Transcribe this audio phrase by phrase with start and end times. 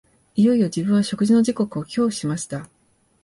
[0.35, 2.67] いよいよ自分は食事の時刻を恐怖しました